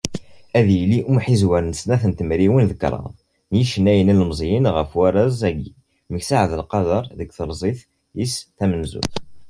Ad 0.57 0.67
yili 0.75 0.99
umḥizwer 1.09 1.61
n 1.65 1.73
snat 1.81 2.03
tmerwin 2.17 2.69
d 2.71 2.73
kraḍ, 2.81 3.07
n 3.51 3.53
yicennayen 3.59 4.11
ilmeẓyen 4.13 4.65
ɣef 4.75 4.89
warraz-agi 4.97 5.71
"Meksa 6.13 6.35
Ɛabdelqader", 6.41 7.03
deg 7.17 7.29
tezrigt-is 7.31 8.33
tamenzut. 8.57 9.13